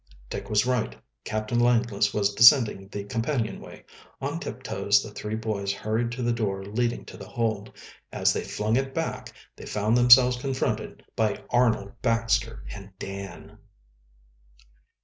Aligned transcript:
Dick 0.31 0.49
was 0.49 0.65
right; 0.65 0.95
Captain 1.23 1.59
Langless 1.59 2.11
was 2.11 2.33
descending 2.33 2.87
the 2.87 3.03
companion 3.03 3.59
way. 3.61 3.83
On 4.19 4.39
tiptoes 4.39 5.03
the 5.03 5.11
three 5.11 5.35
boys 5.35 5.71
hurried 5.71 6.11
to 6.13 6.23
the 6.23 6.33
door 6.33 6.65
leading 6.65 7.05
to 7.05 7.17
the 7.17 7.27
hold. 7.27 7.71
As 8.11 8.33
they 8.33 8.43
flung 8.43 8.77
it 8.77 8.95
back 8.95 9.31
they 9.55 9.67
found 9.67 9.95
themselves 9.95 10.37
confronted 10.37 11.03
by 11.15 11.43
Arnold 11.51 12.01
Baxter 12.01 12.63
and 12.73 12.97
Dan. 12.97 13.59